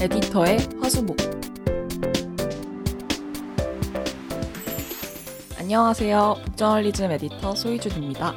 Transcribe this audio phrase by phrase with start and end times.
[0.00, 1.14] 에디터의 화수목
[5.58, 6.36] 안녕하세요.
[6.42, 8.34] 북저널리즘 에디터 소희준입니다.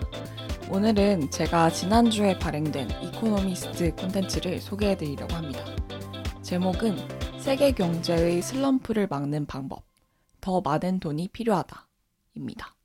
[0.70, 5.64] 오늘은 제가 지난주에 발행된 이코노미스트 콘텐츠를 소개해드리려고 합니다.
[6.42, 6.98] 제목은
[7.40, 9.86] 세계 경제의 슬럼프를 막는 방법.
[10.42, 11.88] 더 많은 돈이 필요하다.
[12.36, 12.76] 입니다.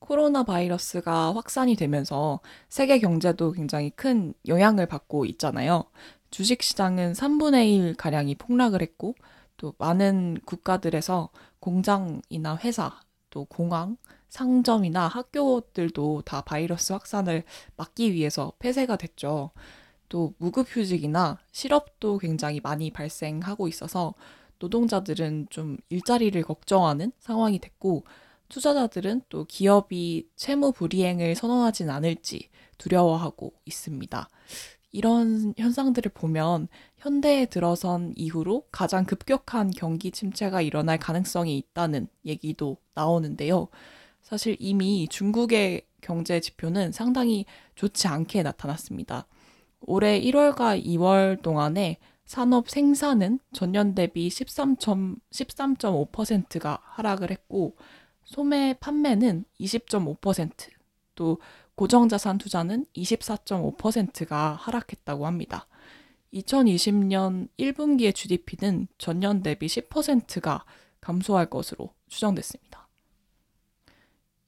[0.00, 5.84] 코로나 바이러스가 확산이 되면서 세계 경제도 굉장히 큰 영향을 받고 있잖아요.
[6.30, 9.14] 주식 시장은 3분의 1가량이 폭락을 했고,
[9.56, 13.96] 또 많은 국가들에서 공장이나 회사, 또 공항,
[14.28, 17.44] 상점이나 학교들도 다 바이러스 확산을
[17.76, 19.50] 막기 위해서 폐쇄가 됐죠.
[20.08, 24.14] 또 무급휴직이나 실업도 굉장히 많이 발생하고 있어서
[24.58, 28.04] 노동자들은 좀 일자리를 걱정하는 상황이 됐고,
[28.48, 34.28] 투자자들은 또 기업이 채무 불이행을 선언하진 않을지 두려워하고 있습니다.
[34.92, 43.68] 이런 현상들을 보면 현대에 들어선 이후로 가장 급격한 경기 침체가 일어날 가능성이 있다는 얘기도 나오는데요.
[44.22, 49.26] 사실 이미 중국의 경제 지표는 상당히 좋지 않게 나타났습니다.
[49.80, 57.76] 올해 1월과 2월 동안에 산업 생산은 전년 대비 13.5%가 하락을 했고,
[58.24, 60.52] 소매 판매는 20.5%,
[61.16, 61.38] 또
[61.80, 65.66] 고정자산 투자는 24.5%가 하락했다고 합니다.
[66.34, 70.66] 2020년 1분기의 GDP는 전년 대비 10%가
[71.00, 72.86] 감소할 것으로 추정됐습니다.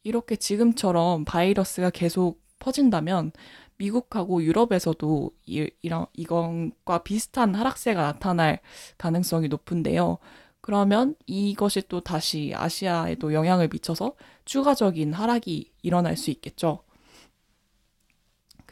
[0.03, 3.33] 이렇게 지금처럼 바이러스가 계속 퍼진다면
[3.79, 8.61] 미국하고 유럽에서도 이, 이런, 이건과 비슷한 하락세가 나타날
[8.99, 10.19] 가능성이 높은데요.
[10.61, 16.85] 그러면 이것이 또 다시 아시아에도 영향을 미쳐서 추가적인 하락이 일어날 수 있겠죠.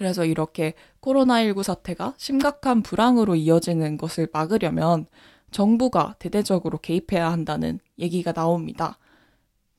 [0.01, 5.05] 그래서 이렇게 코로나19 사태가 심각한 불황으로 이어지는 것을 막으려면
[5.51, 8.98] 정부가 대대적으로 개입해야 한다는 얘기가 나옵니다.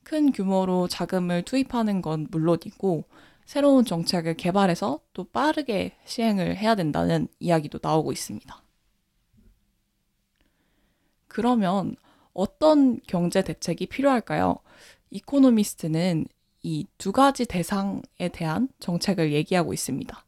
[0.04, 3.02] 큰 규모로 자금을 투입하는 건 물론이고
[3.46, 8.62] 새로운 정책을 개발해서 또 빠르게 시행을 해야 된다는 이야기도 나오고 있습니다.
[11.26, 11.96] 그러면
[12.32, 14.54] 어떤 경제 대책이 필요할까요?
[15.10, 16.26] 이코노미스트는
[16.62, 20.24] 이 두 가지 대상에 대한 정책을 얘기하고 있습니다.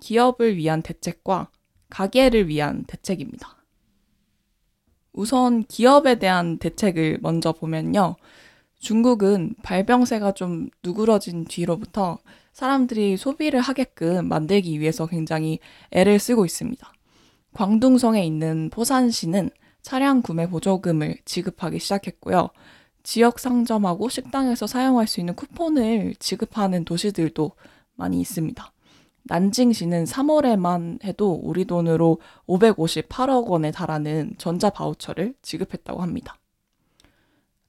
[0.00, 1.48] 기업을 위한 대책과
[1.88, 3.56] 가계를 위한 대책입니다.
[5.12, 8.16] 우선 기업에 대한 대책을 먼저 보면요.
[8.80, 12.18] 중국은 발병세가 좀 누그러진 뒤로부터
[12.52, 15.58] 사람들이 소비를 하게끔 만들기 위해서 굉장히
[15.90, 16.92] 애를 쓰고 있습니다.
[17.54, 19.50] 광둥성에 있는 포산시는
[19.80, 22.50] 차량 구매 보조금을 지급하기 시작했고요.
[23.04, 27.52] 지역 상점하고 식당에서 사용할 수 있는 쿠폰을 지급하는 도시들도
[27.94, 28.72] 많이 있습니다.
[29.24, 36.36] 난징시는 3월에만 해도 우리 돈으로 558억 원에 달하는 전자 바우처를 지급했다고 합니다.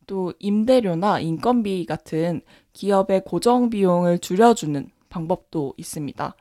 [0.07, 2.41] 또 임대료나 인건비 같은
[2.73, 6.35] 기업의 고정 비용을 줄여주는 방법도 있습니다.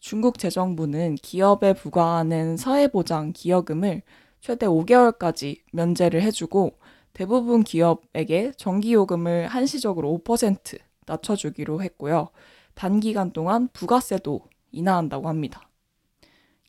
[0.00, 4.02] 중국 재정부는 기업에 부과하는 사회보장 기여금을
[4.40, 6.76] 최대 5개월까지 면제를 해주고
[7.12, 12.28] 대부분 기업에게 전기요금을 한시적으로 5% 낮춰주기로 했고요.
[12.74, 14.40] 단기간 동안 부가세도
[14.70, 15.68] 인하한다고 합니다.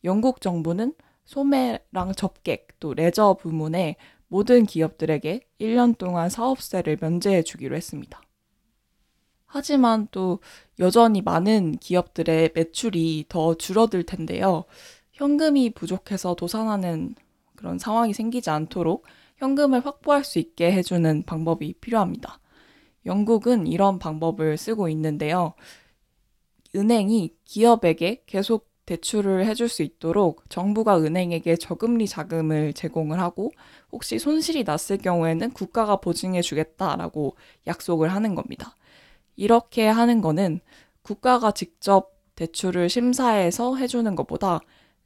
[0.04, 0.94] 영국 정부는
[1.24, 3.96] 소매랑 접객 또 레저 부문의
[4.28, 8.20] 모든 기업들에게 1년 동안 사업세를 면제해 주기로 했습니다.
[9.46, 10.40] 하지만 또
[10.80, 14.64] 여전히 많은 기업들의 매출이 더 줄어들 텐데요.
[15.12, 17.14] 현금이 부족해서 도산하는
[17.54, 19.06] 그런 상황이 생기지 않도록
[19.44, 22.40] 현금을 확보할 수 있게 해주는 방법이 필요합니다.
[23.04, 25.52] 영국은 이런 방법을 쓰고 있는데요.
[26.74, 33.52] 은행이 기업에게 계속 대출을 해줄 수 있도록 정부가 은행에게 저금리 자금을 제공을 하고
[33.92, 38.76] 혹시 손실이 났을 경우에는 국가가 보증해 주겠다라고 약속을 하는 겁니다.
[39.36, 40.60] 이렇게 하는 거는
[41.02, 44.60] 국가가 직접 대출을 심사해서 해주는 것보다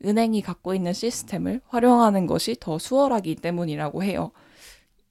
[0.05, 4.33] 은행이 갖고 있는 시스템을 활용하는 것이 더 수월하기 때문이라고 해요.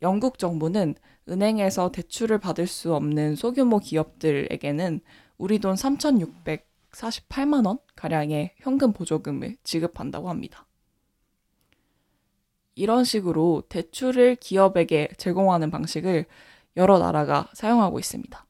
[0.02, 0.96] 영국 정부는
[1.30, 5.02] 은행에서 대출을 받을 수 없는 소규모 기업들에게는
[5.38, 10.66] 우리 돈 3,648만 원 가량의 현금 보조금을 지급한다고 합니다.
[12.76, 16.26] 이런 식으로 대출을 기업에게 제공하는 방식을
[16.78, 18.46] 여러 나라가 사용하고 있습니다.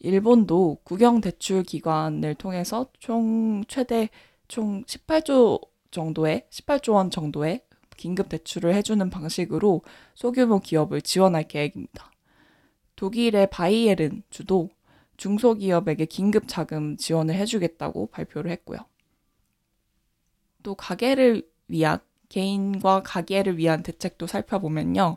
[0.00, 4.10] 일본도 국영 대출 기관을 통해서 총 최대
[4.52, 7.62] 총 18조 정도의 18조 원 정도의
[7.96, 9.80] 긴급 대출을 해주는 방식으로
[10.14, 12.12] 소규모 기업을 지원할 계획입니다.
[12.94, 14.68] 독일의 바이에른 주도
[15.16, 18.80] 중소기업에게 긴급 자금 지원을 해주겠다고 발표를 했고요.
[20.62, 25.16] 또 가게를 위한 개인과 가계를 위한 대책도 살펴보면요.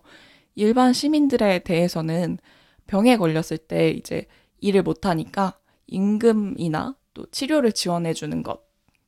[0.55, 2.37] 일반 시민들에 대해서는
[2.87, 4.27] 병에 걸렸을 때 이제
[4.59, 8.64] 일을 못하니까 임금이나 또 치료를 지원해 주는 것,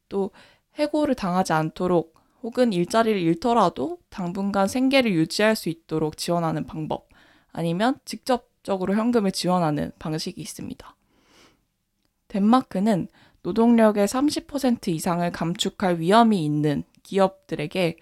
[0.09, 0.31] 또
[0.75, 7.09] 해고를 당하지 않도록 혹은 일자리를 잃더라도 당분간 생계를 유지할 수 있도록 지원하는 방법,
[7.51, 10.95] 아니면 직접적으로 현금을 지원하는 방식이 있습니다.
[12.27, 13.07] 덴마크는
[13.41, 17.97] 노동력의 30% 이상을 감축할 위험이 있는 기업들에게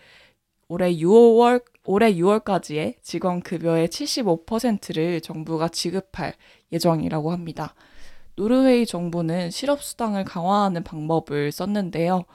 [0.67, 6.33] 올해 6월 올해 6월까지의 직원 급여의 75%를 정부가 지급할
[6.71, 7.75] 예정이라고 합니다.
[8.35, 12.25] 노르웨이 정부는 실업수당을 강화하는 방법을 썼는데요.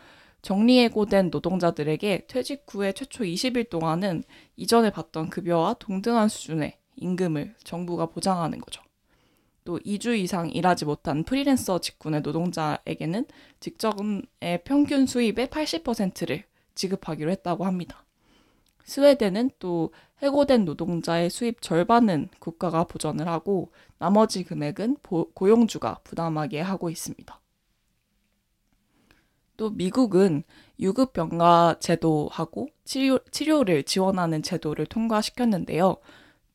[0.42, 4.24] 정리해고된 노동자들에게 퇴직 후에 최초 20일 동안은
[4.56, 8.82] 이전에 받던 급여와 동등한 수준의 임금을 정부가 보장하는 거죠.
[9.64, 13.26] 또 2주 이상 일하지 못한 프리랜서 직군의 노동자에게는
[13.60, 16.44] 직전의 평균 수입의 80%를
[16.74, 18.06] 지급하기로 했다고 합니다.
[18.84, 19.92] 스웨덴은 또
[20.22, 27.40] 해고된 노동자의 수입 절반은 국가가 보전을 하고 나머지 금액은 보, 고용주가 부담하게 하고 있습니다.
[29.56, 30.42] 또 미국은
[30.78, 35.96] 유급 병가 제도하고 치료, 치료를 지원하는 제도를 통과시켰는데요.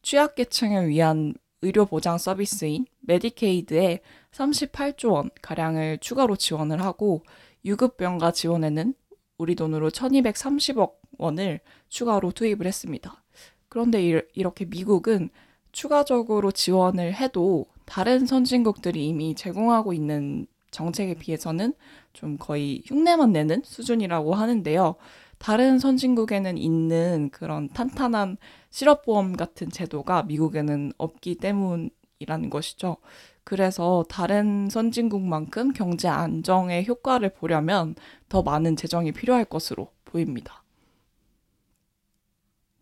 [0.02, 4.02] 취약계층을 위한 의료보장 서비스인 메디케이드에
[4.32, 7.24] 38조 원 가량을 추가로 지원을 하고
[7.64, 8.94] 유급병가 지원에는
[9.38, 11.60] 우리 돈으로 1230억 원을
[11.90, 13.24] 추가로 투입을 했습니다.
[13.70, 14.02] 그런데
[14.34, 15.30] 이렇게 미국은
[15.72, 21.74] 추가적으로 지원을 해도 다른 선진국들이 이미 제공하고 있는 정책에 비해서는
[22.14, 24.96] 좀 거의 흉내만 내는 수준이라고 하는데요.
[25.38, 28.38] 다른 선진국에는 있는 그런 탄탄한
[28.70, 32.98] 실업보험 같은 제도가 미국에는 없기 때문이라는 것이죠.
[33.44, 37.96] 그래서 다른 선진국만큼 경제 안정의 효과를 보려면
[38.28, 40.65] 더 많은 재정이 필요할 것으로 보입니다.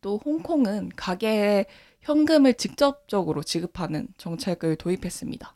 [0.04, 1.66] 또 홍콩은 가게에
[2.02, 5.52] 현금을 직접적으로 지급하는 정책을 도입했습니다.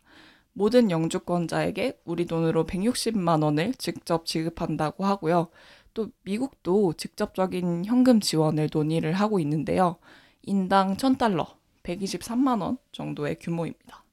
[0.54, 5.50] 모든 영주권자에게 우리 돈으로 160만 원을 직접 지급한다고 하고요.
[5.94, 9.98] 또 미국도 직접적인 현금 지원을 논의를 하고 있는데요.
[10.44, 11.46] 인당 1000달러,
[11.84, 14.06] 123만 원 정도의 규모입니다.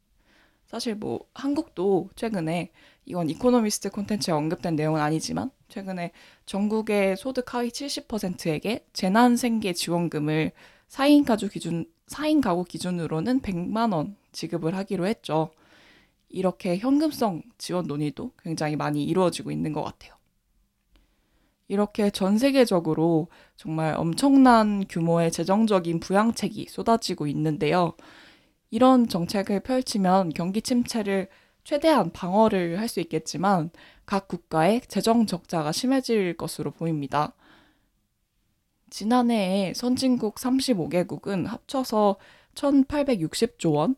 [0.75, 2.73] 사실 뭐 한국도 최근에
[3.05, 6.11] 이건 이코노미스트 콘텐츠에 언급된 내용은 아니지만 최근에
[6.47, 10.51] 전국의 소득 하위 70%에게 재난 생계 지원금을
[10.89, 15.53] 4인 가구 기준 4인 가구 기준으로는 100만 원 지급을 하기로 했죠.
[16.29, 20.15] 이렇게 현금성 지원 논의도 굉장히 많이 이루어지고 있는 것 같아요.
[21.69, 27.95] 이렇게 전 세계적으로 정말 엄청난 규모의 재정적인 부양책이 쏟아지고 있는데요.
[28.75, 31.29] 이런 정책을 펼치면 경기 침체를
[31.63, 33.71] 최대한 방어를 할 수 있겠지만
[34.05, 37.35] 각 국가의 재정 적자가 심해질 것으로 보입니다.
[38.91, 42.17] 지난해에 선진국 35개국은 합쳐서
[42.57, 43.95] 1,860조 원,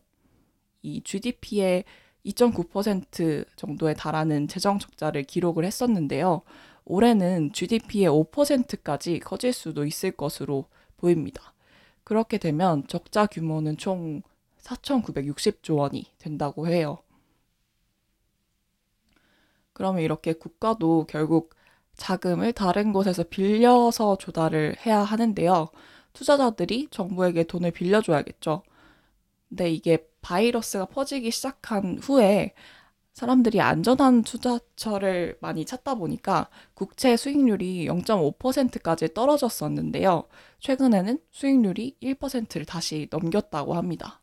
[0.83, 1.83] 이 GDP의
[2.27, 6.43] 2.9% 정도에 달하는 재정 적자를 기록을 했었는데요.
[6.85, 10.65] 올해는 GDP의 5%까지 커질 수도 있을 것으로
[10.97, 11.55] 보입니다.
[12.03, 14.21] 그렇게 되면 적자 규모는 총
[14.67, 16.99] 4,960조 원이 된다고 해요.
[19.73, 21.53] 그러면 이렇게 국가도 결국
[21.95, 25.69] 자금을 다른 곳에서 빌려서 조달을 해야 하는데요.
[26.13, 28.63] 투자자들이 정부에게 돈을 빌려줘야겠죠.
[29.49, 32.53] 근데 이게 바이러스가 퍼지기 시작한 후에
[33.13, 40.23] 사람들이 안전한 투자처를 많이 찾다 보니까 국채 수익률이 0.5%까지 떨어졌었는데요.
[40.59, 44.21] 최근에는 수익률이 1%를 다시 넘겼다고 합니다.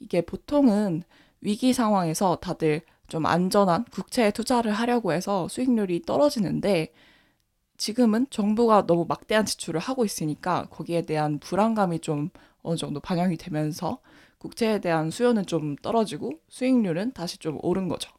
[0.00, 1.04] 이게 보통은
[1.40, 6.92] 위기 상황에서 다들 좀 안전한 국채에 투자를 하려고 해서 수익률이 떨어지는데
[7.76, 12.30] 지금은 정부가 너무 막대한 지출을 하고 있으니까 거기에 대한 불안감이 좀
[12.62, 14.00] 어느 정도 반영이 되면서
[14.38, 18.10] 국채에 대한 수요는 좀 떨어지고 수익률은 다시 좀 오른 거죠.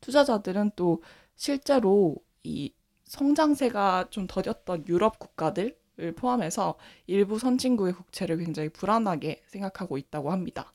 [0.00, 1.02] 투자자들은 또
[1.36, 2.72] 실제로 이
[3.04, 6.76] 성장세가 좀 더뎠던 유럽 국가들 을 포함해서
[7.08, 10.72] 일부 선진국의 국채를 굉장히 불안하게 생각하고 있다고 합니다.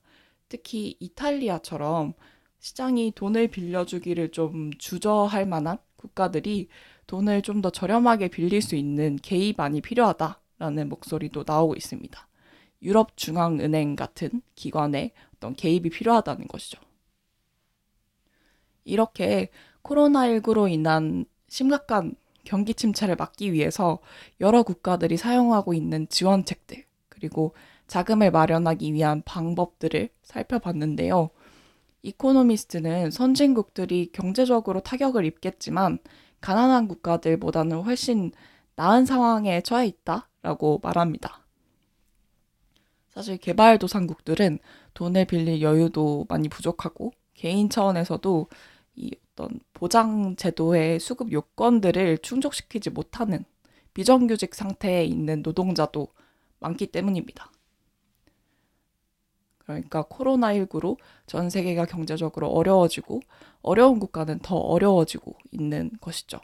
[0.50, 2.12] 특히 이탈리아처럼
[2.58, 6.68] 시장이 돈을 빌려주기를 좀 주저할 만한 국가들이
[7.06, 12.28] 돈을 좀 더 저렴하게 빌릴 수 있는 개입안이 필요하다라는 목소리도 나오고 있습니다.
[12.82, 16.80] 유럽 중앙은행 같은 기관의 어떤 개입이 필요하다는 것이죠.
[18.84, 19.48] 이렇게
[19.82, 23.98] 코로나19로 인한 심각한 경기 침체를 막기 위해서
[24.40, 27.54] 여러 국가들이 사용하고 있는 지원책들, 그리고
[27.86, 31.30] 자금을 마련하기 위한 방법들을 살펴봤는데요.
[32.02, 35.98] 이코노미스트는 선진국들이 경제적으로 타격을 입겠지만
[36.40, 38.32] 가난한 국가들보다는 훨씬
[38.76, 41.44] 나은 상황에 처해 있다라고 말합니다.
[43.08, 44.58] 사실 개발도상국들은
[44.92, 48.48] 돈을 빌릴 여유도 많이 부족하고 개인 차원에서도
[48.96, 53.44] 이 어떤 보장 제도의 수급 요건들을 충족시키지 못하는
[53.92, 56.08] 비정규직 상태에 있는 노동자도
[56.58, 57.50] 많기 때문입니다.
[59.58, 63.20] 그러니까 코로나19로 전 세계가 경제적으로 어려워지고
[63.62, 66.40] 어려운 국가는 더 어려워지고 있는 것이죠.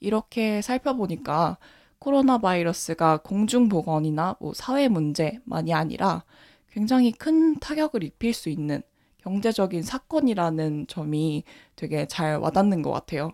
[0.00, 1.58] 이렇게 살펴보니까
[1.98, 6.24] 코로나 바이러스가 공중보건이나 뭐 사회 문제만이 아니라
[6.70, 8.82] 굉장히 큰 타격을 입힐 수 있는
[9.28, 11.44] 경제적인 사건이라는 점이
[11.76, 13.32] 되게 잘 와닿는 것 같아요.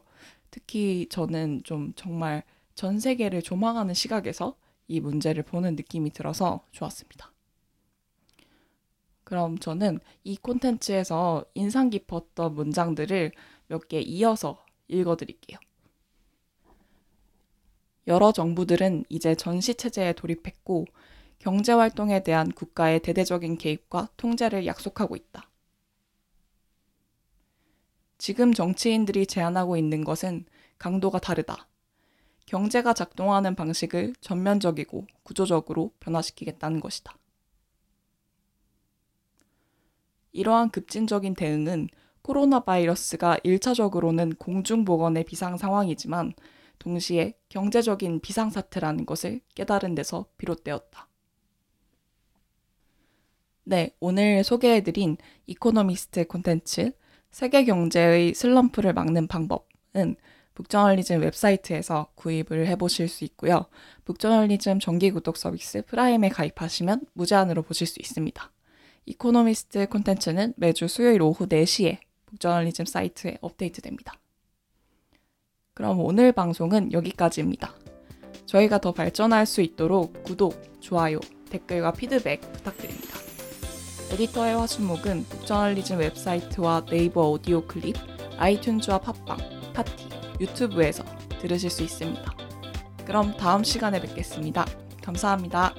[0.50, 2.42] 특히 저는 좀 정말
[2.74, 4.56] 전 세계를 조망하는 시각에서
[4.88, 7.32] 이 문제를 보는 느낌이 들어서 좋았습니다.
[9.22, 13.30] 그럼 저는 이 콘텐츠에서 인상 깊었던 문장들을
[13.68, 15.58] 몇 개 이어서 읽어드릴게요.
[18.08, 20.86] 여러 정부들은 이제 전시체제에 돌입했고
[21.38, 25.48] 경제활동에 대한 국가의 대대적인 개입과 통제를 약속하고 있다.
[28.18, 30.44] 지금 정치인들이 제안하고 있는 것은
[30.78, 31.68] 강도가 다르다.
[32.46, 37.16] 경제가 작동하는 방식을 전면적이고 구조적으로 변화시키겠다는 것이다.
[40.32, 41.88] 이러한 급진적인 대응은
[42.22, 46.32] 코로나 바이러스가 1차적으로는 공중보건의 비상 상황이지만
[46.78, 51.08] 동시에 경제적인 비상사태라는 것을 깨달은 데서 비롯되었다.
[53.64, 55.16] 네, 오늘 소개해드린
[55.46, 56.92] 이코노미스트 콘텐츠
[57.34, 60.14] 세계 경제의 슬럼프를 막는 방법은
[60.54, 63.66] 북저널리즘 웹사이트에서 구입을 해보실 수 있고요.
[64.04, 68.52] 북저널리즘 정기 구독 서비스 프라임에 가입하시면 무제한으로 보실 수 있습니다.
[69.06, 74.14] 이코노미스트 콘텐츠는 매주 수요일 오후 4시에 북저널리즘 사이트에 업데이트됩니다.
[75.74, 77.74] 그럼 오늘 방송은 여기까지입니다.
[78.46, 81.18] 저희가 더 발전할 수 있도록 구독, 좋아요,
[81.50, 83.33] 댓글과 피드백 부탁드립니다.
[84.12, 87.96] 에디터의 화수목은 북저널리즘 웹사이트와 네이버 오디오 클립,
[88.38, 89.38] 아이튠즈와 팟빵,
[89.72, 89.92] 팟티,
[90.40, 91.04] 유튜브에서
[91.40, 92.34] 들으실 수 있습니다.
[93.04, 94.64] 그럼 다음 시간에 뵙겠습니다.
[95.02, 95.74] 감사합니다.